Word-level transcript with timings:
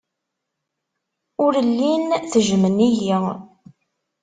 Ur 1.43 1.53
llin 1.69 2.03
ttejjmen-iyi. 2.21 3.17